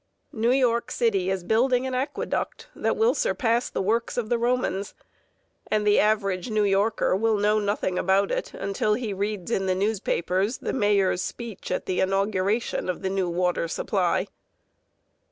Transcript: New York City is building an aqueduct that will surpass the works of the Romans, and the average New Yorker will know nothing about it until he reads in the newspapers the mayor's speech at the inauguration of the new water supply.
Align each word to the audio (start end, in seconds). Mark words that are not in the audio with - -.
New 0.33 0.49
York 0.49 0.89
City 0.89 1.29
is 1.29 1.43
building 1.43 1.85
an 1.85 1.93
aqueduct 1.93 2.69
that 2.75 2.97
will 2.97 3.13
surpass 3.13 3.69
the 3.69 3.83
works 3.83 4.17
of 4.17 4.29
the 4.29 4.37
Romans, 4.39 4.95
and 5.69 5.85
the 5.85 5.99
average 5.99 6.49
New 6.49 6.63
Yorker 6.63 7.15
will 7.15 7.37
know 7.37 7.59
nothing 7.59 7.99
about 7.99 8.31
it 8.31 8.51
until 8.55 8.95
he 8.95 9.13
reads 9.13 9.51
in 9.51 9.67
the 9.67 9.75
newspapers 9.75 10.57
the 10.57 10.73
mayor's 10.73 11.21
speech 11.21 11.69
at 11.69 11.85
the 11.85 11.99
inauguration 11.99 12.89
of 12.89 13.03
the 13.03 13.11
new 13.11 13.29
water 13.29 13.67
supply. 13.67 14.25